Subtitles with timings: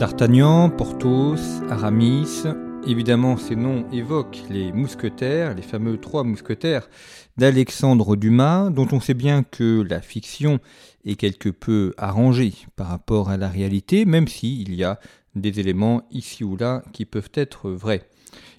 [0.00, 2.44] D'Artagnan, Porthos, Aramis,
[2.86, 6.88] évidemment ces noms évoquent les mousquetaires, les fameux trois mousquetaires
[7.36, 10.58] d'Alexandre Dumas, dont on sait bien que la fiction
[11.04, 14.98] est quelque peu arrangée par rapport à la réalité, même s'il y a
[15.34, 18.08] des éléments ici ou là qui peuvent être vrais.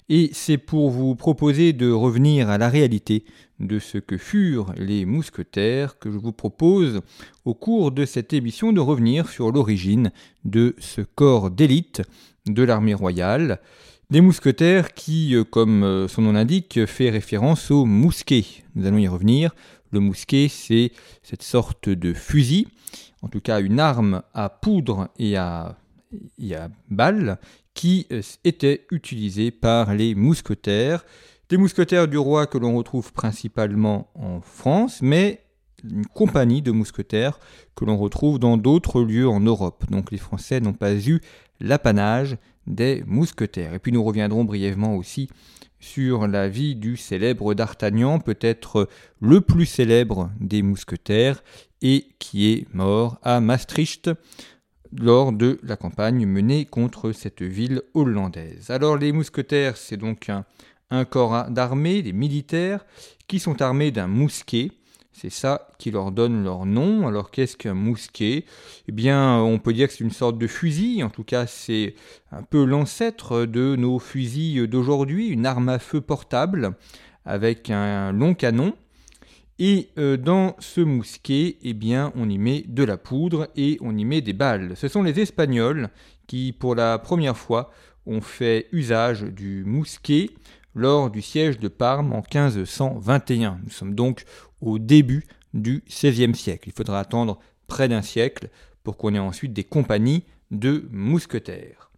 [0.08, 3.24] Et c'est pour vous proposer de revenir à la réalité
[3.60, 7.00] de ce que furent les mousquetaires que je vous propose
[7.44, 10.10] au cours de cette émission de revenir sur l'origine
[10.44, 12.02] de ce corps d'élite
[12.46, 13.60] de l'armée royale.
[14.10, 18.44] Des mousquetaires qui, euh, comme euh, son nom l'indique, fait référence au mousquet.
[18.74, 19.54] Nous allons y revenir.
[19.90, 20.92] Le mousquet, c'est
[21.22, 22.66] cette sorte de fusil,
[23.22, 25.76] en tout cas une arme à poudre et à,
[26.38, 27.38] et à balles,
[27.74, 31.04] qui euh, était utilisée par les mousquetaires.
[31.48, 35.42] Des mousquetaires du roi que l'on retrouve principalement en France, mais
[35.84, 37.38] une compagnie de mousquetaires
[37.74, 39.84] que l'on retrouve dans d'autres lieux en Europe.
[39.90, 41.20] Donc les Français n'ont pas eu
[41.60, 42.36] l'apanage
[42.66, 43.74] des mousquetaires.
[43.74, 45.28] Et puis nous reviendrons brièvement aussi
[45.80, 48.88] sur la vie du célèbre d'Artagnan, peut-être
[49.20, 51.42] le plus célèbre des mousquetaires,
[51.82, 54.08] et qui est mort à Maastricht
[54.98, 58.70] lors de la campagne menée contre cette ville hollandaise.
[58.70, 60.30] Alors les mousquetaires, c'est donc
[60.90, 62.84] un, corps d'armée, des militaires,
[63.26, 64.72] qui sont armés d'un mousquet.
[65.12, 67.06] C'est ça qui leur donne leur nom.
[67.06, 68.44] Alors qu'est-ce qu'un mousquet?
[68.88, 71.02] Eh bien, on peut dire que c'est une sorte de fusil.
[71.02, 71.94] En tout cas, c'est
[72.30, 76.74] un peu l'ancêtre de nos fusils d'aujourd'hui, une arme à feu portable
[77.24, 78.74] avec un long canon.
[79.64, 83.96] Et euh, dans ce mousquet, eh bien, on y met de la poudre et on
[83.96, 84.76] y met des balles.
[84.76, 85.88] Ce sont les Espagnols
[86.26, 87.70] qui, pour la première fois,
[88.04, 90.30] ont fait usage du mousquet
[90.74, 93.60] lors du siège de Parme en 1521.
[93.62, 94.24] Nous sommes donc
[94.60, 95.22] au début
[95.54, 96.68] du XVIe siècle.
[96.68, 98.48] Il faudra attendre près d'un siècle
[98.82, 101.92] pour qu'on ait ensuite des compagnies de mousquetaires.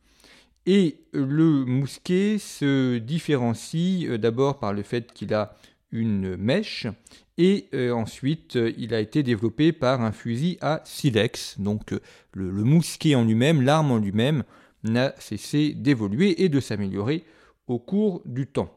[0.66, 5.54] Et le mousquet se différencie euh, d'abord par le fait qu'il a
[5.94, 6.86] une mèche
[7.38, 11.58] et euh, ensuite il a été développé par un fusil à silex.
[11.58, 11.94] Donc
[12.34, 14.44] le mousquet en lui-même, l'arme en lui-même
[14.82, 17.24] n'a cessé d'évoluer et de s'améliorer
[17.66, 18.70] au cours du temps.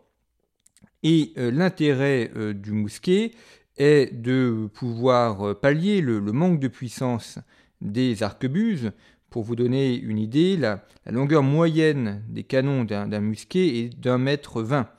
[1.03, 3.31] Et euh, l'intérêt euh, du mousquet
[3.77, 7.39] est de pouvoir euh, pallier le, manque de puissance
[7.81, 8.91] des arquebuses.
[9.29, 14.61] Pour vous donner une idée, la, longueur moyenne des canons d'un mousquet est d'un mètre
[14.61, 14.89] vingt.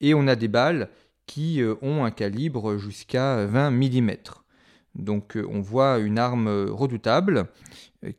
[0.00, 0.88] Et on a des balles
[1.26, 4.10] qui ont un calibre jusqu'à 20 mm.
[4.94, 7.46] Donc on voit une arme redoutable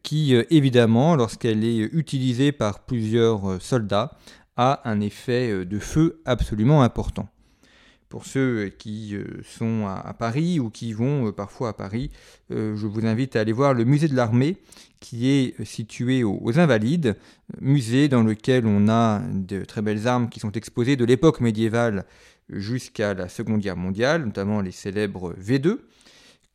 [0.04, 4.18] qui, évidemment, lorsqu'elle est utilisée par plusieurs soldats,
[4.58, 7.28] a un effet euh, de feu absolument important.
[8.10, 12.12] Pour ceux qui euh, sont à Paris ou qui vont euh, parfois à Paris,
[12.50, 14.58] je vous invite à aller voir le musée de l'armée
[15.00, 17.16] qui est situé aux Invalides,
[17.60, 22.06] musée dans lequel on a de très belles armes qui sont exposées de l'époque médiévale
[22.50, 25.80] jusqu'à la Seconde Guerre mondiale, notamment les célèbres V2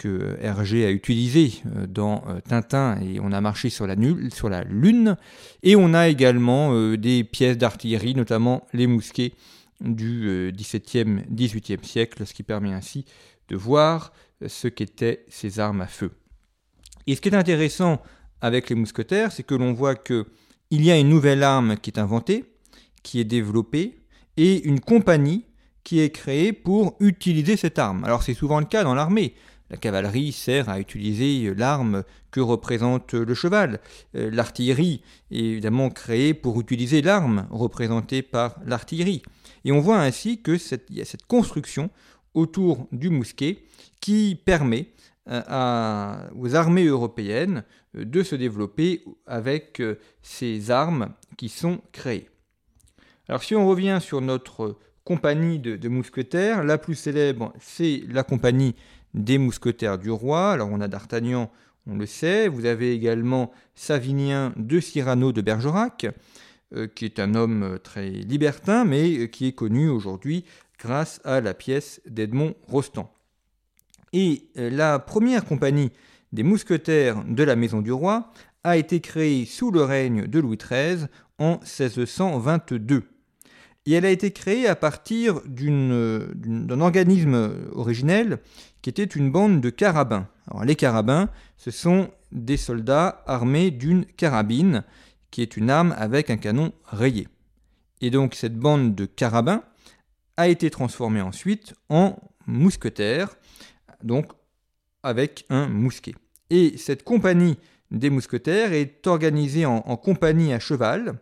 [0.01, 3.95] que Hergé a utilisé euh, dans euh, Tintin et on a marché sur la,
[4.33, 5.17] sur la Lune.
[5.63, 9.35] Et on a également euh, des pièces d'artillerie, notamment les mousquets
[9.83, 13.05] du XVIIe, XVIIIe siècle, ce qui permet ainsi
[13.49, 14.13] de voir
[14.47, 16.11] ce qu'étaient ces armes à feu.
[17.07, 18.03] Et ce qui est intéressant
[18.43, 20.25] avec les mousquetaires, c'est que l'on voit qu'il
[20.71, 22.45] y a une nouvelle arme qui est inventée,
[23.03, 24.01] qui est développée,
[24.37, 25.47] et une compagnie
[25.85, 28.05] qui est créée pour utiliser cette arme.
[28.05, 29.35] Alors c'est souvent le cas dans l'armée.
[29.71, 32.03] La cavalerie sert à utiliser l'arme
[32.33, 33.81] que représente le cheval.
[34.17, 39.23] Euh, l'artillerie est évidemment créée pour utiliser l'arme représentée par l'artillerie.
[39.65, 40.57] Et on voit ainsi que
[40.91, 41.91] y a cette construction
[42.35, 43.63] autour du mousquet
[44.01, 44.89] qui permet
[45.29, 47.65] euh, aux armées européennes
[47.97, 49.81] euh, de se développer avec
[50.21, 52.29] ces armes qui sont créées.
[53.29, 54.77] Alors si on revient sur notre
[55.11, 58.77] compagnie de mousquetaires, la plus célèbre, c'est la compagnie
[59.13, 60.53] des mousquetaires du roi.
[60.53, 61.51] Alors on a D'Artagnan,
[61.89, 62.47] on le sait.
[62.47, 66.07] Vous avez également Savinien de Cyrano de Bergerac,
[66.77, 70.45] euh, qui est un homme euh, très libertin, mais euh, qui est connu aujourd'hui
[70.79, 73.13] grâce à la pièce d'Edmond Rostand.
[74.13, 75.91] Et la première compagnie
[76.33, 78.31] des mousquetaires de la Maison du Roi
[78.63, 81.09] a été créée sous le règne de Louis XIII
[81.41, 83.03] en 1622
[83.91, 88.39] et elle a été créée à partir d'un organisme originel
[88.83, 90.29] qui était une bande de carabins.
[90.65, 94.85] Les carabins, ce sont des soldats armés d'une carabine,
[95.33, 97.27] qui est une arme avec un canon rayé.
[98.01, 99.65] Et donc cette bande de carabins
[100.37, 102.17] a été transformée ensuite en
[102.47, 103.35] mousquetaires,
[104.05, 104.27] donc
[105.03, 106.15] avec un mousquet.
[106.51, 107.59] Et cette compagnie
[107.91, 111.19] des mousquetaires est organisée en compagnie à cheval.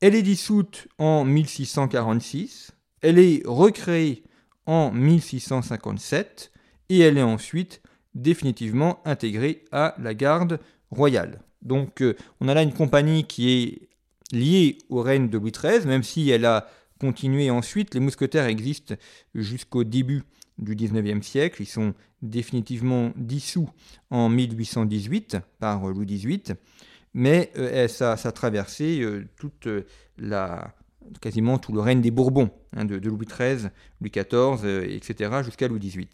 [0.00, 4.24] Elle est dissoute en 1646, elle est recréée
[4.64, 6.52] en 1657
[6.88, 7.82] et elle est ensuite
[8.14, 10.58] définitivement intégrée à la garde
[10.90, 11.42] royale.
[11.60, 13.88] Donc euh, on a là une compagnie qui est
[14.32, 16.66] liée au règne de Louis XIII, même si elle a
[16.98, 17.94] continué ensuite.
[17.94, 18.94] Les mousquetaires existent
[19.34, 20.22] jusqu'au début
[20.56, 21.62] du XIXe siècle.
[21.62, 21.92] Ils sont
[22.22, 23.68] définitivement dissous
[24.10, 26.54] en 1818 par Louis XVIII,
[27.14, 29.68] mais euh, ça, a traversé euh, toute
[30.18, 30.74] la,
[31.20, 33.68] quasiment tout le règne des Bourbons, hein, de, Louis XIII,
[34.00, 36.08] Louis XIV, etc., jusqu'à Louis XVIII.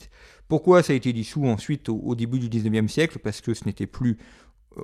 [0.49, 3.19] Pourquoi ça a été dissous ensuite au, début du XIXe siècle?
[3.19, 4.17] Parce que ce n'était plus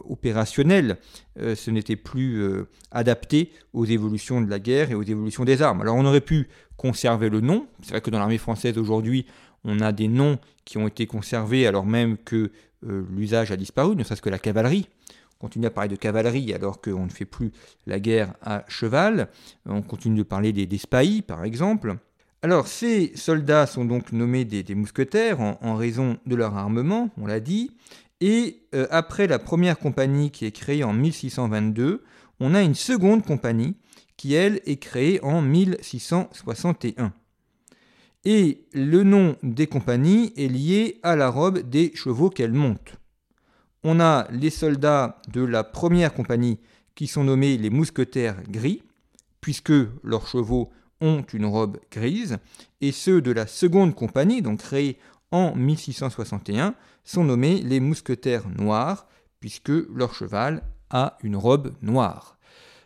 [0.08, 0.98] opérationnel,
[1.38, 5.62] euh, ce n'était plus euh, adapté aux évolutions de la guerre et aux évolutions des
[5.62, 5.80] armes.
[5.80, 9.26] Alors on aurait pu conserver le nom, c'est vrai que dans l'armée française aujourd'hui,
[9.64, 12.50] on a des noms qui ont été conservés alors même que
[12.88, 14.88] euh, l'usage a disparu, ne serait-ce que la cavalerie.
[15.42, 17.50] On continue à parler de cavalerie alors qu'on ne fait plus
[17.88, 19.28] la guerre à cheval.
[19.66, 21.96] On continue de parler des, spahis, par exemple.
[22.42, 27.40] Alors, ces soldats sont donc nommés des, mousquetaires en, raison de leur armement, on l'a
[27.40, 27.72] dit,
[28.20, 32.04] et euh, après la première compagnie qui est créée en 1622,
[32.38, 33.74] on a une seconde compagnie
[34.16, 37.12] qui, elle, est créée en 1661.
[38.24, 43.01] Et le nom des compagnies est lié à la robe des chevaux qu'elles montent.
[43.84, 46.58] On a les soldats de la première compagnie
[46.94, 48.82] qui sont nommés les mousquetaires gris,
[49.40, 49.72] puisque
[50.04, 50.70] leurs chevaux
[51.00, 52.38] ont une robe grise,
[52.80, 54.98] et ceux de la seconde compagnie, donc créée
[55.32, 56.74] en 1661,
[57.04, 59.06] sont nommés les mousquetaires noirs,
[59.40, 62.38] puisque leur cheval a une robe noire.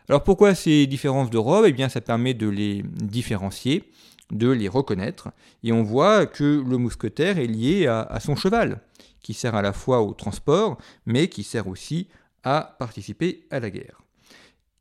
[0.09, 1.67] Alors pourquoi ces différences de robe?
[1.67, 3.91] Eh bien ça permet de les différencier,
[4.33, 5.29] de les reconnaître,
[5.63, 8.81] et on voit que le mousquetaire est lié à, son cheval,
[9.27, 12.07] qui sert à la fois au transport, mais qui sert aussi
[12.45, 14.01] à participer à la guerre.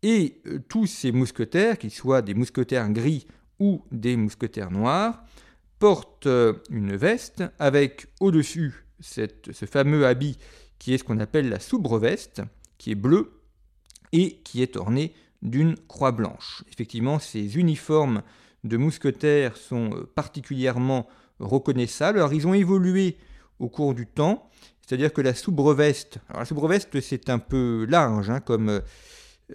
[0.04, 3.26] Et euh, tous ces mousquetaires, qu'ils soient des mousquetaires gris
[3.58, 5.24] ou des mousquetaires noirs,
[5.80, 10.38] portent euh, une veste avec au-dessus ce fameux habit
[10.78, 12.44] qui est ce qu'on appelle la soubreveste,
[12.78, 13.42] qui est bleu
[14.12, 16.64] et qui est orné d'une croix blanche.
[16.72, 18.22] Effectivement, ces uniformes
[18.64, 21.08] de mousquetaires sont euh, particulièrement
[21.40, 22.20] reconnaissables.
[22.20, 23.18] Alors, ils ont évolué
[23.60, 24.50] au cours du temps,
[24.82, 28.82] c'est-à-dire que la soubreveste, alors la soubreveste c'est un peu large hein, comme,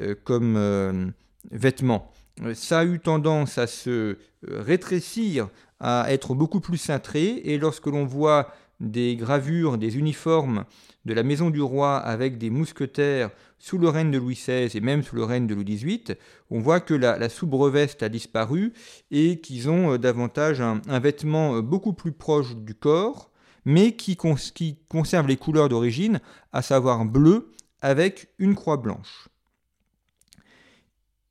[0.00, 1.06] euh, comme euh,
[1.50, 2.12] vêtement.
[2.54, 4.16] Ça a eu tendance à se
[4.46, 5.48] rétrécir,
[5.78, 10.64] à être beaucoup plus cintré, et lorsque l'on voit des gravures, des uniformes
[11.04, 14.80] de la maison du roi avec des mousquetaires sous le règne de Louis XVI et
[14.80, 16.16] même sous le règne de Louis XVIII,
[16.50, 18.72] on voit que la, soubreveste a disparu
[19.10, 23.30] et qu'ils ont euh, davantage un, vêtement euh, beaucoup plus proche du corps,
[23.64, 26.20] mais qui, conserve les couleurs d'origine,
[26.52, 29.28] à savoir bleu avec une croix blanche.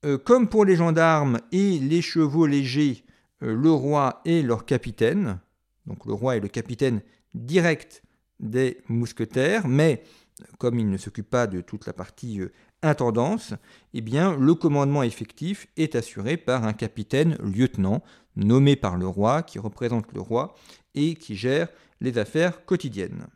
[0.05, 3.03] Euh, comme pour les gendarmes et les chevaux légers,
[3.41, 5.39] le roi et leur capitaine,
[5.85, 7.01] donc le roi et le capitaine
[7.33, 8.03] direct
[8.39, 10.03] des mousquetaires, mais
[10.57, 13.53] comme il ne s'occupe pas de toute la partie euh, intendance,
[13.93, 18.01] eh bien, le commandement effectif est assuré par un capitaine lieutenant
[18.35, 20.55] nommé par le roi, qui représente le roi
[20.95, 21.67] et qui gère
[22.01, 23.27] les affaires quotidiennes.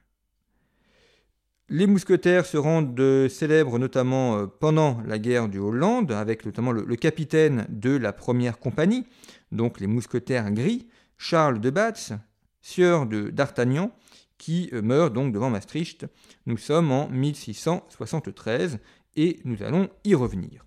[1.70, 6.96] Les mousquetaires se rendent célèbres notamment euh, pendant la guerre du Hollande, avec notamment le,
[6.96, 9.06] capitaine de la première compagnie,
[9.52, 12.14] donc les mousquetaires gris, Charles de Batz,
[12.62, 13.92] sieur de d'Artagnan,
[14.38, 16.06] qui euh, meurt donc devant Maastricht.
[16.46, 18.80] Nous sommes en 1673
[19.16, 20.66] et nous allons y revenir.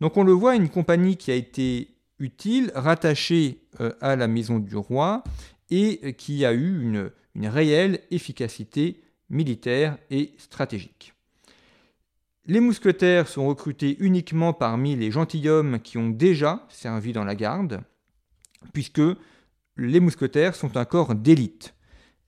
[0.00, 4.58] Donc on le voit, une compagnie qui a été utile, rattachée euh, à la maison
[4.58, 5.22] du roi
[5.70, 7.10] et qui a eu une,
[7.48, 11.14] réelle efficacité militaire et stratégique.
[12.46, 17.82] Les mousquetaires sont recrutés uniquement parmi les gentilshommes qui ont déjà servi dans la garde,
[18.72, 19.02] puisque
[19.76, 21.74] les mousquetaires sont un corps d'élite.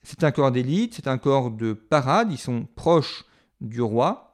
[0.02, 3.24] C'est un corps d'élite, c'est un corps de parade, ils sont proches
[3.60, 4.30] du roi,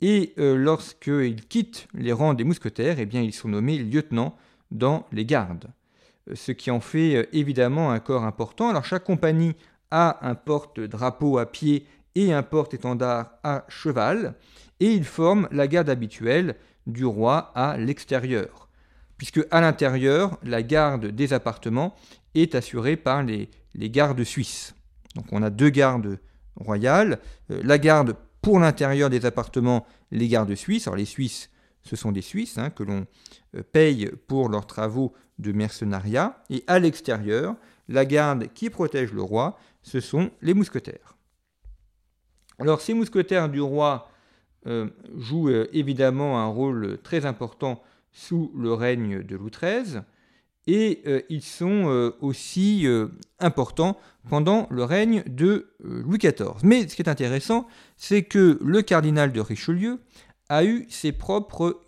[0.00, 4.36] et euh, lorsqu'ils quittent les rangs des mousquetaires, eh bien, ils sont nommés lieutenants
[4.70, 5.68] dans les gardes,
[6.32, 8.68] ce qui en fait euh, évidemment un corps important.
[8.68, 9.56] Alors chaque compagnie
[9.90, 14.34] a un porte-drapeau à pied et un porte-étendard à cheval,
[14.80, 18.68] et ils forment la garde habituelle du roi à l'extérieur,
[19.18, 21.94] puisque à l'intérieur, la garde des appartements
[22.34, 24.74] est assurée par les, gardes suisses.
[25.16, 26.18] Donc on a deux gardes
[26.56, 27.18] royales,
[27.50, 30.86] euh, la garde pour l'intérieur des appartements, les gardes suisses.
[30.86, 31.50] Alors les Suisses,
[31.84, 33.06] ce sont des Suisses hein, que l'on
[33.56, 36.42] euh, paye pour leurs travaux de mercenariat.
[36.50, 37.56] Et à l'extérieur,
[37.88, 41.16] la garde qui protège le roi, ce sont les mousquetaires.
[42.58, 44.10] Alors ces mousquetaires du roi
[45.18, 50.00] jouent évidemment un rôle très important sous le règne de Louis XIII
[50.66, 52.86] et ils sont aussi
[53.40, 53.98] importants
[54.30, 56.54] pendant le règne de Louis XIV.
[56.62, 57.66] Mais ce qui est intéressant,
[57.98, 60.00] c'est que le cardinal de Richelieu
[60.48, 61.80] a eu ses propres,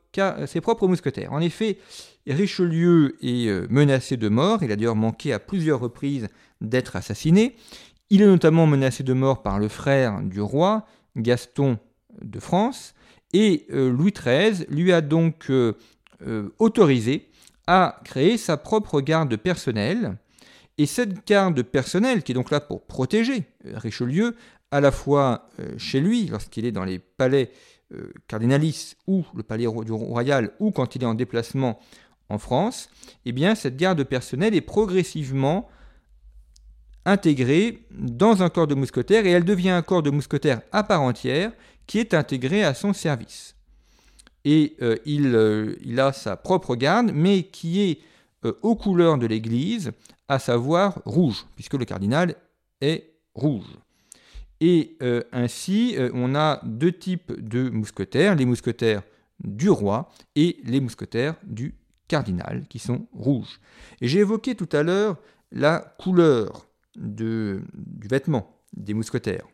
[0.47, 1.33] ses propres mousquetaires.
[1.33, 1.79] En effet,
[2.27, 6.29] Richelieu est euh, menacé de mort, il a d'ailleurs manqué à plusieurs reprises
[6.61, 7.57] d'être assassiné.
[8.11, 10.87] Il est notamment menacé de mort par le frère du roi,
[11.17, 11.79] Gaston
[12.23, 12.95] de France,
[13.33, 15.75] et euh, Louis XIII lui a donc euh,
[16.59, 17.29] autorisé
[17.67, 20.17] à créer sa propre garde personnelle.
[20.79, 24.37] Et cette garde personnelle, qui est donc là pour protéger Richelieu,
[24.71, 25.49] à la fois
[25.79, 27.51] chez lui, lorsqu'il est dans les palais
[28.26, 31.78] cardinalistes ou le palais royal, ou quand il est en déplacement
[32.28, 32.88] en France,
[33.25, 35.69] eh bien, cette garde personnelle est progressivement
[37.05, 41.02] intégrée dans un corps de mousquetaires et elle devient un corps de mousquetaires à part
[41.02, 41.52] entière
[41.87, 43.55] qui est intégré à son service.
[44.45, 48.00] Et euh, euh, il, a sa propre garde, mais qui est
[48.45, 49.93] euh, aux couleurs de l'Église,
[50.28, 52.35] à savoir rouge, puisque le cardinal
[52.81, 53.78] est rouge.
[54.61, 54.97] Et
[55.33, 59.03] ainsi, on a deux types de mousquetaires, les mousquetaires
[59.45, 61.75] du roi et les mousquetaires du
[62.09, 63.61] cardinales qui sont rouges.
[64.01, 65.19] J'ai évoqué tout à l'heure
[65.53, 67.61] la couleur du
[68.09, 69.47] vêtement des mousquetaires,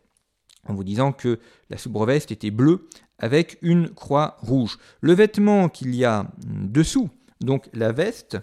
[0.68, 1.40] en vous disant que
[1.70, 4.78] la soubreveste était bleue avec une croix rouge.
[5.00, 8.38] Le vêtement qu'il y a dessous, donc la veste,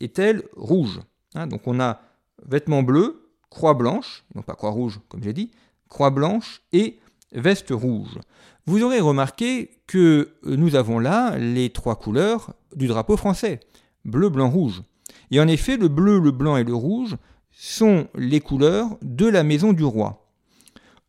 [0.00, 1.00] est-elle rouge?
[1.34, 2.00] Hein, Donc on a
[2.46, 5.50] vêtement bleu, croix blanche, non pas croix rouge comme j'ai dit,
[5.88, 6.98] croix blanche et
[7.32, 8.18] veste rouge.
[8.66, 13.60] Vous aurez remarqué que nous avons là les trois couleurs du drapeau français,
[14.04, 14.82] bleu, blanc, rouge.
[15.30, 17.16] Et en effet, le bleu, le blanc et le rouge
[17.50, 20.28] sont les couleurs de la maison du roi.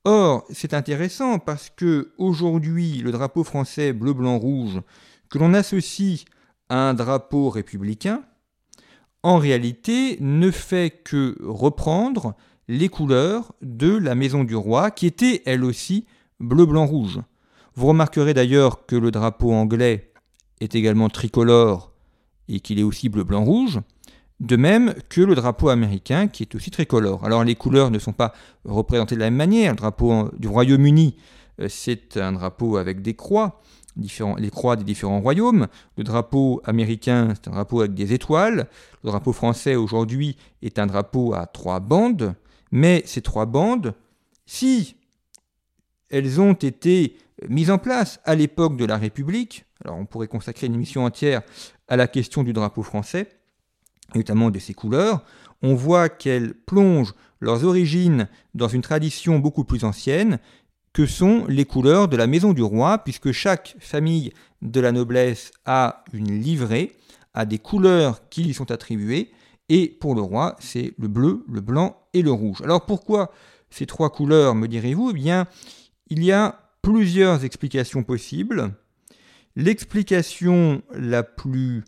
[0.05, 4.81] Or, c'est intéressant parce que aujourd'hui, le drapeau français bleu, blanc, rouge,
[5.29, 6.25] que l'on associe
[6.69, 8.23] à un drapeau républicain,
[9.21, 12.35] en réalité ne fait que reprendre
[12.69, 16.05] les couleurs de la maison du roi, qui était elle aussi
[16.39, 17.19] bleu, blanc, rouge.
[17.73, 20.11] Vous remarquerez d'ailleurs que le drapeau anglais
[20.61, 21.91] est également tricolore
[22.47, 23.79] et qu'il est aussi bleu, blanc, rouge,
[24.39, 27.25] de même que le drapeau américain qui est aussi tricolore.
[27.25, 28.33] Alors les couleurs ne sont pas
[28.65, 29.71] représentées de la même manière.
[29.71, 31.15] Le drapeau du Royaume-Uni,
[31.61, 33.61] euh, c'est un drapeau avec des croix,
[33.97, 35.65] les croix des différents royaumes.
[35.97, 38.67] Le drapeau américain, c'est un drapeau avec des étoiles.
[39.03, 42.35] Le drapeau français aujourd'hui est un drapeau à trois bandes.
[42.71, 43.93] Mais ces trois bandes,
[44.45, 44.95] si
[46.09, 50.67] elles ont été mise en place à l'époque de la République, alors on pourrait consacrer
[50.67, 51.41] une émission entière
[51.87, 53.29] à la question du drapeau français,
[54.15, 55.23] notamment de ses couleurs,
[55.61, 60.39] on voit qu'elles plongent leurs origines dans une tradition beaucoup plus ancienne,
[60.93, 65.51] que sont les couleurs de la maison du roi, puisque chaque famille de la noblesse
[65.65, 66.95] a une livrée,
[67.33, 69.31] a des couleurs qui lui sont attribuées,
[69.69, 72.61] et pour le roi, c'est le bleu, le blanc et le rouge.
[72.63, 73.31] Alors pourquoi
[73.69, 75.11] ces trois couleurs, me direz-vous?
[75.11, 75.47] Eh bien,
[76.09, 78.73] il y a plusieurs explications possibles.
[79.55, 81.83] L'explication la plus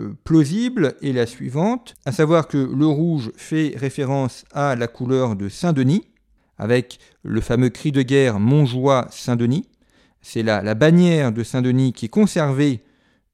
[0.00, 5.36] euh, plausible est la suivante, à savoir que le rouge fait référence à la couleur
[5.36, 6.04] de Saint-Denis,
[6.58, 9.68] avec le fameux cri de guerre Montjoie Saint-Denis.
[10.20, 12.82] C'est la, la bannière de Saint-Denis qui est conservée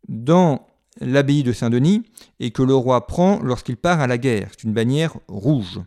[0.09, 0.67] dans
[1.01, 2.03] l'abbaye de Saint-Denis
[2.41, 4.49] et que le roi prend lorsqu'il part à la guerre.
[4.51, 5.81] C'est une bannière rouge.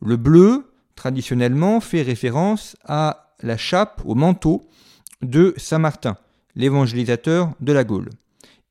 [0.00, 4.68] Le bleu, traditionnellement, fait référence à la chape au manteau
[5.22, 6.16] de Saint Martin,
[6.54, 8.10] l'évangélisateur de la Gaule.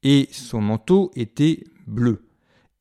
[0.03, 2.25] Et son manteau était bleu.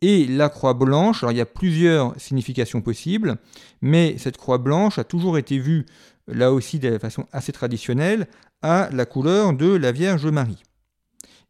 [0.00, 3.36] Et la croix blanche, alors il y a plusieurs significations possibles,
[3.80, 5.86] mais cette croix blanche a toujours été vue,
[6.26, 8.26] là aussi de façon assez traditionnelle,
[8.62, 10.62] à la couleur de la Vierge Marie.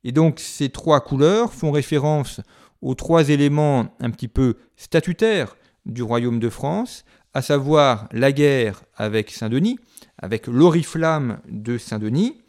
[0.05, 2.41] Et donc ces trois couleurs font référence
[2.81, 5.57] aux trois éléments un petit peu statutaires
[5.87, 7.05] du royaume de France,
[7.35, 9.79] à savoir la guerre avec Saint-Denis,
[10.19, 12.43] avec l'oriflamme de Saint-Denis,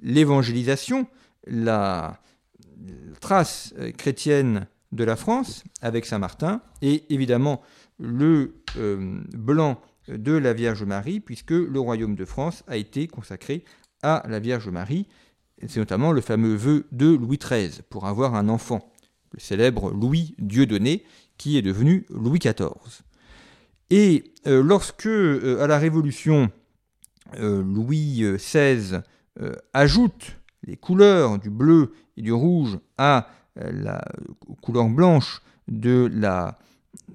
[0.00, 1.06] l'évangélisation,
[1.46, 2.20] la
[3.20, 7.62] trace chrétienne de la France avec Saint-Martin, et évidemment
[7.98, 13.64] le euh, blanc de la Vierge Marie, puisque le royaume de France a été consacré
[14.02, 15.06] à la Vierge Marie.
[15.66, 18.92] C'est notamment le fameux vœu de Louis XIII pour avoir un enfant,
[19.32, 21.04] le célèbre Louis Dieudonné,
[21.38, 23.02] qui est devenu Louis XIV.
[23.90, 26.50] Et euh, lorsque, euh, à la Révolution,
[27.38, 29.00] euh, Louis XVI
[29.74, 34.02] ajoute les couleurs du bleu et du rouge à la
[34.62, 36.58] couleur blanche de la,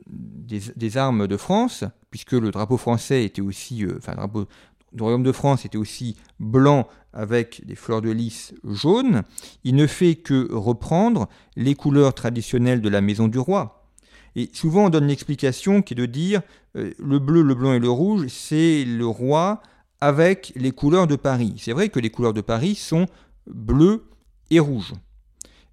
[0.06, 4.46] des, armes de France, puisque le drapeau français était aussi, enfin, drapeau
[4.94, 9.24] du royaume de France était aussi blanc avec des fleurs de lys jaunes,
[9.64, 13.88] il ne fait que reprendre les couleurs traditionnelles de la maison du roi.
[14.36, 16.42] Et souvent on donne l'explication qui est de dire
[16.78, 19.62] euh, le bleu, le blanc et le rouge, c'est le roi
[20.00, 21.56] avec les couleurs de Paris.
[21.58, 23.08] C'est vrai que les couleurs de Paris sont
[23.46, 24.06] bleu
[24.50, 24.94] et rouge.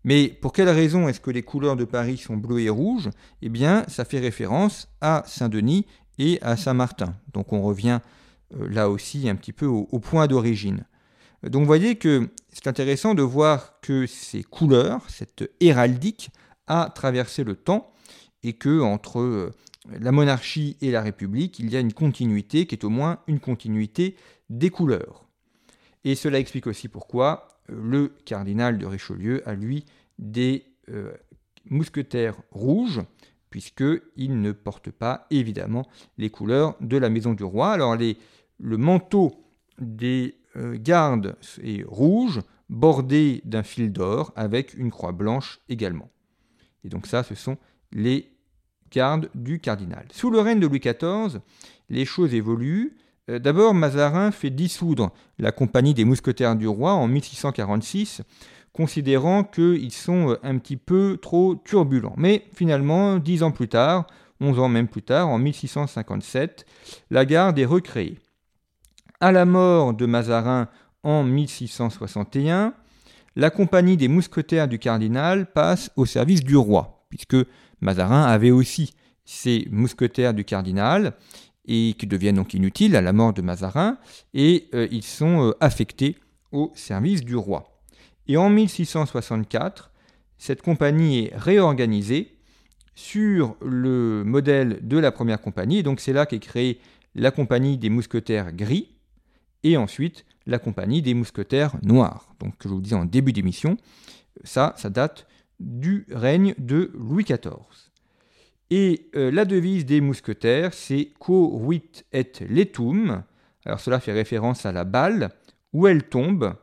[0.04, 3.10] Mais pour quelle raison est-ce que les couleurs de Paris sont bleues et rouges
[3.42, 5.87] Eh bien, ça fait référence à Saint-Denis
[6.18, 7.14] et à Saint-Martin.
[7.32, 8.00] Donc on revient
[8.50, 10.84] là aussi un petit peu au, point d'origine.
[11.42, 16.30] Donc vous voyez que c'est intéressant de voir que ces couleurs, cette héraldique,
[16.66, 17.92] a traversé le temps
[18.42, 19.52] et que entre euh,
[19.88, 23.40] la monarchie et la République, il y a une continuité qui est au moins une
[23.40, 24.16] continuité
[24.50, 25.24] des couleurs.
[26.04, 29.84] Et cela explique aussi pourquoi euh, le cardinal de Richelieu a lui
[30.18, 30.64] des
[31.70, 33.02] mousquetaires rouges
[33.50, 35.86] puisqu'il ne porte pas évidemment
[36.18, 37.72] les couleurs de la maison du roi.
[37.72, 38.18] Alors les,
[38.58, 39.32] le manteau
[39.80, 46.10] des euh, gardes est rouge, bordé d'un fil d'or, avec une croix blanche également.
[46.84, 47.56] Et donc ça, ce sont
[47.92, 48.32] les
[48.90, 50.06] gardes du cardinal.
[50.12, 51.40] Sous le règne de Louis XIV,
[51.88, 52.96] les choses évoluent.
[53.30, 58.22] Euh, d'abord, Mazarin fait dissoudre la compagnie des mousquetaires du roi en 1646,
[58.72, 62.14] considérant qu'ils sont euh, un petit peu trop turbulents.
[62.16, 64.06] Mais finalement, dix ans plus tard,
[64.40, 66.64] onze ans même plus tard, en 1657,
[67.10, 68.18] la garde est recréée.
[69.20, 70.68] À la mort de Mazarin
[71.02, 72.72] en 1661,
[73.34, 77.37] la compagnie des mousquetaires du cardinal passe au service du roi, puisque
[77.80, 78.94] Mazarin avait aussi
[79.25, 81.14] ses mousquetaires du cardinal,
[81.66, 83.98] et qui deviennent donc inutiles à la mort de Mazarin,
[84.34, 86.16] et euh, ils sont euh, affectés
[86.52, 87.82] au service du roi.
[88.28, 89.90] Et en 1664,
[90.37, 92.38] cette compagnie est réorganisée
[92.94, 96.78] sur le modèle de la première compagnie, donc c'est là qu'est créée
[97.16, 98.90] la compagnie des mousquetaires gris,
[99.64, 102.34] et ensuite la compagnie des mousquetaires noirs.
[102.40, 103.76] Donc, je vous disais en début d'émission,
[104.44, 105.26] ça, ça date
[105.60, 107.88] du règne de Louis XIV.
[108.70, 113.22] Et euh, la devise des mousquetaires, c'est Quo vit et letum.
[113.64, 115.30] Alors, cela fait référence à la balle.
[115.72, 116.54] Où elle tombe,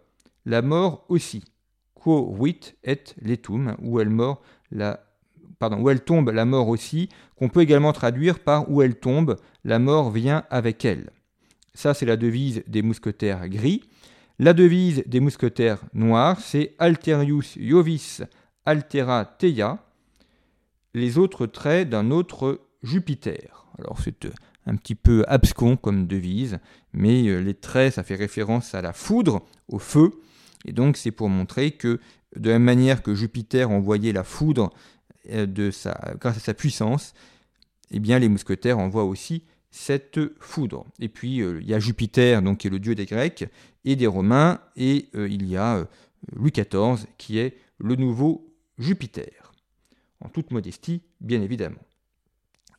[0.45, 1.43] la mort aussi.
[1.93, 3.75] Quo vit et letum.
[3.81, 4.15] Où elle,
[4.71, 4.99] la,
[5.59, 7.09] pardon, où elle tombe, la mort aussi.
[7.35, 11.11] Qu'on peut également traduire par où elle tombe, la mort vient avec elle.
[11.75, 13.83] Ça, c'est la devise des mousquetaires gris.
[14.39, 18.21] La devise des mousquetaires noirs, c'est Alterius Iovis
[18.65, 19.85] Altera Teia,
[20.93, 23.67] les autres traits d'un autre Jupiter.
[23.77, 24.31] Alors, c'est euh,
[24.65, 26.59] un petit peu abscon comme devise,
[26.93, 30.11] mais euh, les traits, ça fait référence à la foudre, au feu,
[30.65, 31.99] et donc c'est pour montrer que
[32.35, 34.71] de la même manière que Jupiter envoyait la foudre
[35.29, 37.13] euh, grâce à sa puissance,
[37.91, 39.43] eh bien les mousquetaires envoient aussi
[39.75, 40.85] cette foudre.
[40.99, 43.45] Et puis euh, il y a Jupiter, donc qui est le dieu des Grecs
[43.83, 45.85] et des Romains, et euh, il y a euh,
[46.31, 49.51] Louis XIV qui est le nouveau Jupiter.
[50.21, 51.83] En toute modestie, bien évidemment.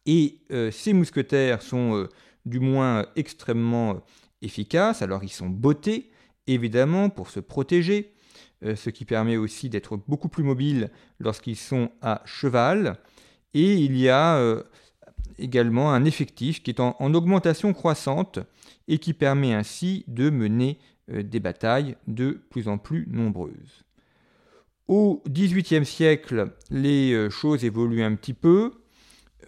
[0.06, 0.38] Et
[0.70, 2.08] ces mousquetaires sont
[2.44, 4.02] du moins extrêmement
[4.40, 5.02] efficaces.
[5.02, 6.10] Alors ils sont bottés,
[6.46, 8.14] évidemment, pour se protéger,
[8.62, 12.98] ce qui permet aussi d'être beaucoup plus mobiles lorsqu'ils sont à cheval.
[13.52, 14.62] Et il y a
[15.38, 18.38] également un effectif qui est en, augmentation croissante
[18.88, 20.78] et qui permet ainsi de mener
[21.10, 23.84] euh, des batailles de plus en plus nombreuses.
[24.88, 28.72] Au XVIIIe siècle, les euh, choses évoluent un petit peu.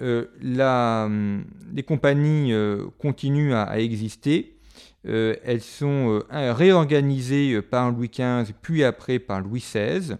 [0.00, 2.52] Euh, hum, les compagnies
[2.98, 4.56] continuent à, exister.
[5.04, 10.16] elles sont réorganisées par Louis XV, puis après par Louis XVI,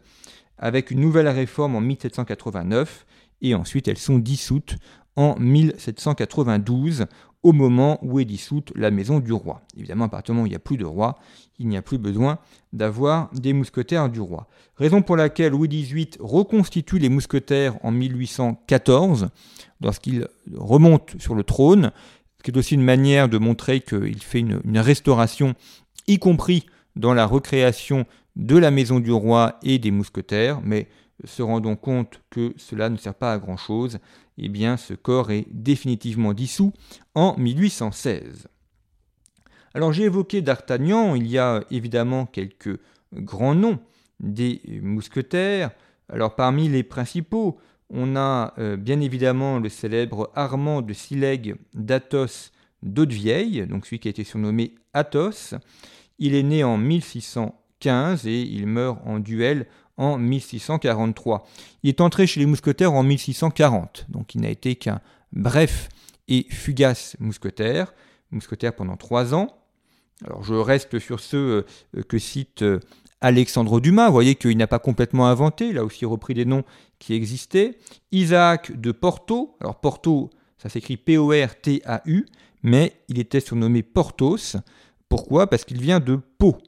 [0.56, 3.06] avec une nouvelle réforme en 1789,
[3.42, 4.76] et ensuite elles sont dissoutes
[5.18, 7.06] en 1792,
[7.42, 9.62] au moment où est dissoute la maison du roi.
[9.76, 11.18] Évidemment, à où il n'y a plus de roi,
[11.58, 12.38] il n'y a plus besoin
[12.72, 14.46] d'avoir des mousquetaires du roi.
[14.76, 19.30] Raison pour laquelle Louis XVIII reconstitue les mousquetaires en 1814,
[19.80, 21.90] lorsqu'il remonte sur le trône,
[22.38, 25.54] ce qui est aussi une manière de montrer qu'il fait une, une restauration,
[26.06, 30.86] y compris dans la recréation de la maison du roi et des mousquetaires, mais
[31.24, 33.98] se rendant compte que cela ne sert pas à grand-chose,
[34.38, 36.72] eh bien ce corps est définitivement dissous
[37.14, 38.48] en 1816.
[39.74, 42.80] Alors j'ai évoqué D'Artagnan, il y a évidemment quelques
[43.12, 43.78] grands noms
[44.20, 45.70] des mousquetaires.
[46.08, 47.58] Alors parmi les principaux,
[47.90, 54.08] on a euh, bien évidemment le célèbre Armand de Sileg d'Athos d'Hautevieille, donc celui qui
[54.08, 55.56] a été surnommé Athos.
[56.18, 56.76] Il est né en
[57.84, 61.46] 1615 et il meurt en duel en 1643.
[61.82, 65.00] Il est entré chez les mousquetaires en 1640, donc il n'a été qu'un
[65.32, 65.88] bref
[66.28, 67.94] et fugace mousquetaire,
[68.30, 69.48] mousquetaire pendant trois ans,
[70.24, 71.64] Alors je reste sur ceux
[72.08, 72.64] que cite
[73.20, 76.64] Alexandre Dumas, vous voyez qu'il n'a pas complètement inventé, il a aussi repris des noms
[76.98, 77.78] qui existaient.
[78.12, 82.26] Isaac de Porto, alors Porto, ça s'écrit P-O-R-T-A-U,
[82.62, 84.56] mais il était surnommé Portos.
[85.08, 85.48] Pourquoi?
[85.48, 86.58] Parce qu'il vient de Pau.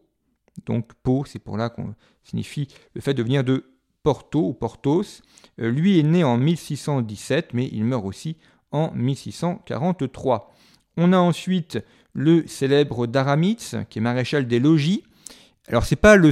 [0.66, 3.70] Donc Pau, c'est pour là qu'on signifie le fait de venir de
[4.02, 5.22] Porto ou Portos.
[5.60, 8.36] Euh, lui est né en 1617, mais il meurt aussi
[8.72, 10.52] en 1643.
[10.96, 11.78] On a ensuite
[12.12, 15.04] le célèbre Daramitz, qui est maréchal des logis.
[15.68, 16.30] Alors c'est pas le,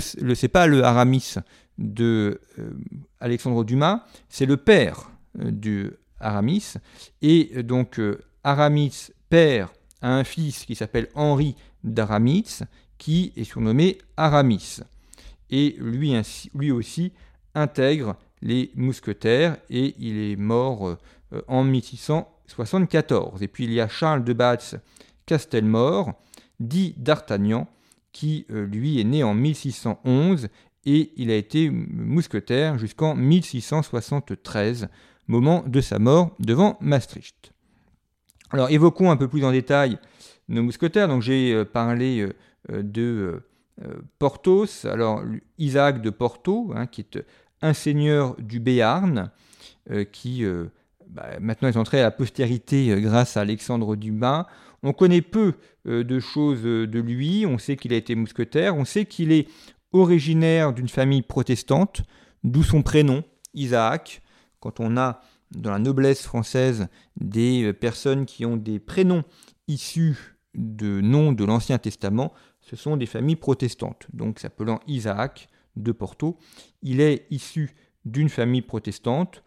[0.49, 1.35] pas le Aramis
[1.79, 2.71] de euh,
[3.21, 6.75] Alexandre Dumas, c'est le père euh, du Aramis.
[7.23, 8.01] Et donc
[8.43, 11.55] Aramis père a un fils qui s'appelle Henri
[11.85, 12.61] d'Aramis,
[12.99, 14.81] qui est surnommé Aramis.
[15.51, 17.13] Et lui, aussi
[17.55, 20.89] intègre les mousquetaires et il est mort
[21.33, 23.43] euh, en 1674.
[23.43, 24.77] Et puis il y a Charles de Batz
[25.27, 26.13] Castelmore,
[26.61, 27.67] dit d'Artagnan,
[28.13, 30.49] qui euh, lui est né en 1611
[30.85, 34.89] et il a été mousquetaire jusqu'en 1673,
[35.27, 37.53] moment de sa mort devant Maastricht.
[38.51, 39.99] Alors évoquons un peu plus en détail
[40.49, 41.09] nos mousquetaires.
[41.09, 42.27] Donc j'ai euh, parlé
[42.69, 43.43] de
[44.19, 45.23] Porthos, alors
[45.59, 47.25] Isaac de Porto, hein, qui est
[47.63, 49.31] un seigneur du Béarn,
[49.91, 50.67] euh, qui euh,
[51.09, 54.47] bah, maintenant est entré à la postérité euh, grâce à Alexandre Dumas.
[54.83, 59.07] On connaît peu de choses de lui, on sait qu'il a été mousquetaire, on sait
[59.07, 59.49] qu'il est
[59.91, 62.03] originaire d'une famille protestante,
[62.45, 64.23] d'où son prénom, Isaac.
[64.61, 69.25] Quand on a dans la noblesse française des personnes qui ont des prénoms
[69.67, 74.07] issus de noms de l'Ancien Testament, ce sont des familles protestantes.
[74.13, 76.37] Donc s'appelant Isaac, de Porto.
[76.83, 79.43] Il est issu d'une famille protestante.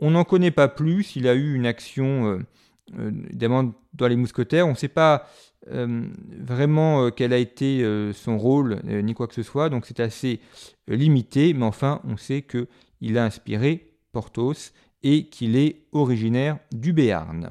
[0.00, 1.16] On n'en connaît pas plus.
[1.16, 2.38] Il a eu une action, euh,
[2.98, 4.66] euh, évidemment, dans les mousquetaires.
[4.66, 5.28] On ne sait pas
[5.70, 6.06] euh,
[6.38, 9.68] vraiment quel a été son rôle, ni quoi que ce soit.
[9.70, 10.40] Donc c'est assez
[10.86, 11.54] limité.
[11.54, 17.50] Mais enfin, on sait qu'il a inspiré Porthos et qu'il est originaire du Béarn.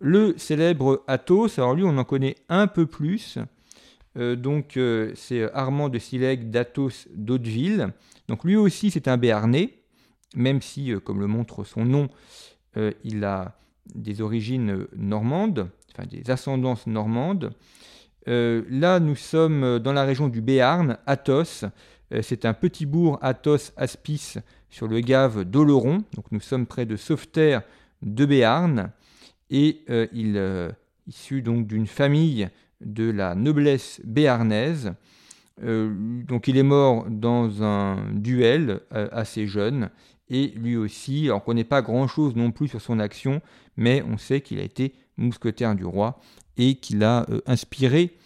[0.00, 3.38] Le célèbre Athos, alors lui on en connaît un peu plus,
[4.16, 7.92] euh, donc euh, c'est Armand de Silègue d'Athos d'Hauteville.
[8.26, 9.74] Donc lui aussi c'est un Béarnais,
[10.34, 12.08] même si, euh, comme le montre son nom,
[13.02, 13.58] il a
[13.94, 17.50] des origines normandes, enfin des ascendances normandes.
[18.26, 21.64] là nous sommes dans la région du Béarn, Athos.
[22.22, 24.36] c'est un petit bourg Athos-Aspis
[24.68, 26.04] sur le gave d'Oloron.
[26.14, 27.62] Donc nous sommes près de Sauveterre
[28.02, 28.92] de Béarn.
[29.50, 29.82] Et
[30.12, 30.70] il est
[31.06, 32.48] issu donc d'une famille
[32.80, 34.94] de la noblesse béarnaise.
[35.62, 35.92] Euh,
[36.24, 39.90] donc il est mort dans un duel euh, assez jeune
[40.30, 43.42] et lui aussi, on ne connaît pas grand-chose non plus sur son action,
[43.76, 46.18] mais on sait qu'il a été mousquetaire du roi
[46.56, 48.16] et qu'il a euh, inspiré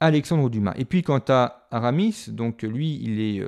[0.00, 0.74] Alexandre Dumas.
[0.76, 3.46] Et puis quant à Aramis, donc lui, il est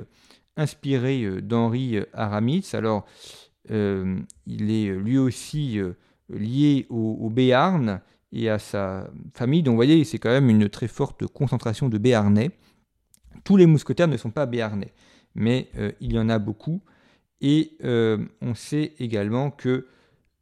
[0.55, 2.69] inspiré d'Henri Aramis.
[2.73, 3.05] Alors,
[3.69, 5.79] il est lui aussi
[6.29, 9.63] lié au, au Béarn et à sa famille.
[9.63, 12.51] Donc vous voyez, c'est quand même une très forte concentration de Béarnais.
[13.43, 14.93] Tous les mousquetaires ne sont pas béarnais,
[15.35, 16.81] mais euh, il y en a beaucoup.
[17.41, 19.87] Et euh, on sait également que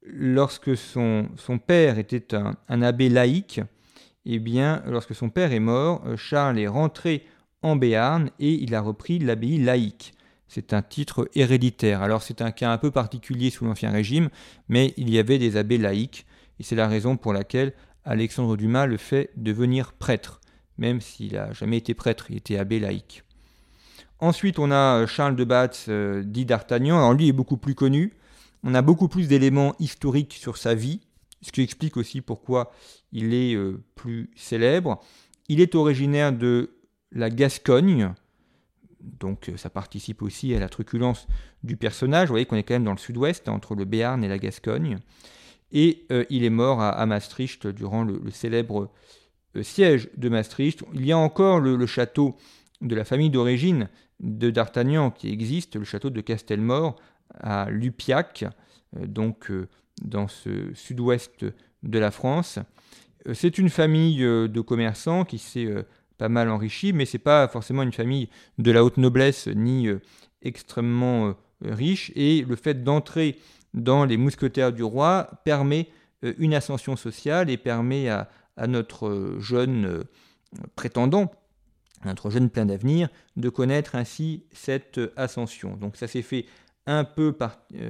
[0.03, 1.27] lorsque son,
[1.65, 3.61] père était un, abbé laïque,
[4.25, 7.23] eh bien, lorsque son père est mort, euh, Charles est rentré
[7.61, 10.13] en Béarn et il a repris l'abbaye laïque.
[10.47, 12.01] C'est un titre héréditaire.
[12.01, 14.29] Alors c'est un cas un peu particulier sous l'Ancien Régime,
[14.69, 16.25] mais il y avait des abbés laïques
[16.59, 17.73] et c'est la raison pour laquelle
[18.05, 20.39] Alexandre Dumas le fait devenir prêtre,
[20.77, 23.23] même s'il n'a jamais été prêtre, il était abbé laïque.
[24.19, 26.97] Ensuite, on a euh, Charles de Batz, euh, dit d'Artagnan.
[26.97, 28.13] Alors lui est beaucoup plus connu.
[28.63, 31.01] On a beaucoup plus d'éléments historiques sur sa vie,
[31.41, 32.71] ce qui explique aussi pourquoi
[33.11, 35.03] il est euh, plus célèbre.
[35.49, 36.71] Il est originaire de
[37.11, 38.13] la Gascogne,
[39.19, 41.27] donc ça participe aussi à la truculence
[41.63, 42.27] du personnage.
[42.27, 44.99] Vous voyez qu'on est quand même dans le sud-ouest, entre le Béarn et la Gascogne
[45.71, 48.91] et euh, il est mort à, Maastricht durant le, célèbre
[49.55, 50.83] euh, siège de Maastricht.
[50.93, 52.35] Il y a encore le, château
[52.81, 53.89] de la famille d'origine
[54.19, 56.95] de D'Artagnan qui existe, le château de Castelmore
[57.33, 58.45] à Lupiac,
[58.95, 59.51] euh, donc
[60.01, 61.45] dans ce sud-ouest
[61.83, 62.59] de la France.
[63.33, 65.67] C'est une famille de commerçants qui s'est
[66.17, 69.87] pas mal enrichie, mais c'est pas forcément une famille de la haute noblesse ni
[70.41, 72.11] extrêmement riche.
[72.15, 73.37] Et le fait d'entrer
[73.73, 75.89] dans les mousquetaires du roi permet
[76.23, 78.27] euh, une ascension sociale et permet à,
[78.67, 80.03] notre euh, jeune euh,
[80.75, 81.31] prétendant,
[82.05, 85.75] notre jeune plein d'avenir, de connaître ainsi cette ascension.
[85.77, 86.45] Donc ça s'est fait
[86.85, 87.35] un peu,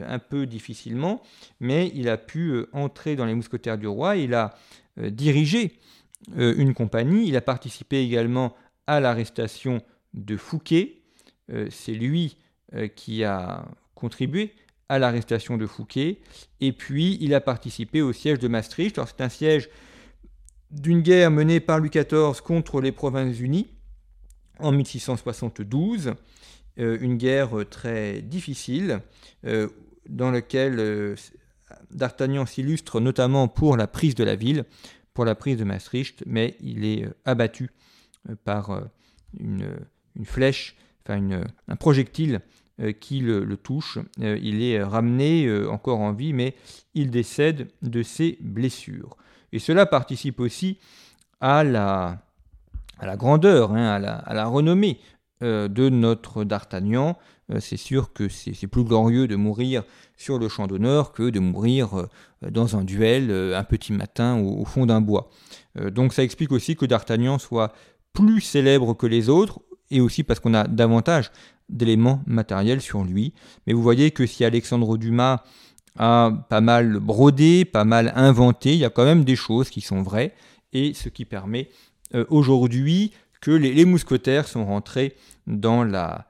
[0.07, 1.21] un peu difficilement,
[1.59, 4.55] mais il a pu entrer dans les mousquetaires du roi, il a
[4.97, 5.73] dirigé
[6.35, 7.27] une compagnie.
[7.27, 8.55] Il a participé également
[8.87, 9.81] à l'arrestation
[10.13, 11.01] de Fouquet.
[11.69, 12.37] C'est lui
[12.95, 14.53] qui a contribué
[14.89, 16.19] à l'arrestation de Fouquet.
[16.61, 18.99] Et puis, il a participé au siège de Maastricht.
[19.05, 19.69] c'est un siège
[20.71, 23.67] d'une guerre menée par Louis XIV contre les Provinces-Unies
[24.59, 26.13] en 1672.
[26.79, 28.99] Euh, une guerre très difficile
[29.45, 29.67] euh,
[30.07, 31.15] dans laquelle euh,
[31.91, 34.63] D'Artagnan s'illustre notamment pour la prise de la ville,
[35.17, 37.71] pour la prise de Maastricht, mais il est abattu
[38.43, 38.83] par
[39.39, 39.67] une,
[40.25, 42.41] flèche, enfin un projectile
[42.99, 43.97] qui le, touche.
[44.19, 46.53] il est ramené encore en vie, mais
[46.93, 49.17] il décède de ses blessures.
[49.53, 50.77] Et cela participe aussi
[51.41, 52.21] à la,
[52.99, 54.99] à la grandeur, hein, à, la, renommée
[55.41, 57.17] euh, de notre D'Artagnan.
[57.51, 59.83] Euh, c'est sûr que c'est plus glorieux de mourir
[60.17, 62.07] sur le champ d'honneur que de mourir euh,
[62.49, 65.29] dans un duel un petit matin au, fond d'un bois.
[65.91, 67.73] donc ça explique aussi que D'Artagnan soit
[68.13, 69.59] plus célèbre que les autres,
[69.91, 71.31] et aussi parce qu'on a davantage
[71.69, 73.33] d'éléments matériels sur lui.
[73.65, 75.43] Mais vous voyez que si Alexandre Dumas
[75.97, 79.81] a pas mal brodé, pas mal inventé, il y a quand même des choses qui
[79.81, 80.33] sont vraies,
[80.73, 81.69] et ce qui permet
[82.15, 86.27] euh, aujourd'hui que les, mousquetaires sont rentrés dans la,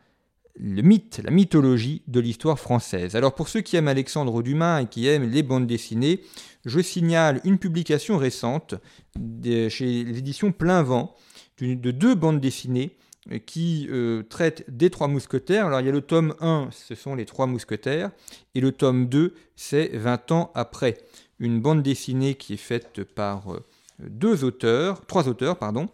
[0.60, 3.15] le mythe, la mythologie de l'histoire française.
[3.15, 6.22] Alors pour ceux qui aiment Alexandre Dumas et qui aiment les bandes dessinées,
[6.65, 8.76] je signale une publication récente
[9.70, 11.15] chez l'édition Plein Vent
[11.60, 12.91] de deux bandes dessinées
[13.46, 15.67] qui euh, traite des trois mousquetaires.
[15.67, 18.12] Alors il y a le tome 1, ce sont les trois mousquetaires,
[18.56, 20.98] et le tome 2, c'est 20 ans après.
[21.39, 23.63] Une bande dessinée qui est faite par euh,
[24.00, 25.89] deux auteurs, trois auteurs, pardon,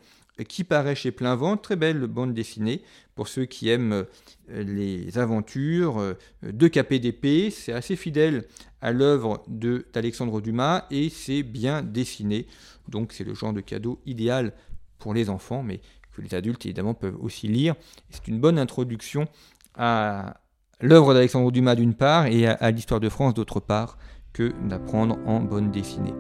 [0.48, 2.82] qui paraît chez Plein Vent, très belle bande dessinée
[3.16, 4.06] pour ceux qui aiment
[4.50, 7.52] euh, les aventures de KPDP.
[7.52, 8.46] C'est assez fidèle
[8.82, 12.48] à l'œuvre d'Alexandre Dumas et c'est bien dessiné.
[12.90, 14.54] Donc c'est le genre de cadeau idéal
[15.00, 15.82] pour les enfants, mais
[16.16, 17.76] que les adultes évidemment peuvent aussi lire.
[18.10, 19.28] C'est une bonne introduction
[19.76, 20.38] à
[20.80, 23.98] l'œuvre d'Alexandre Dumas d'une part et à, l'histoire de France d'autre part
[24.32, 26.14] que d'apprendre en bonne dessinée.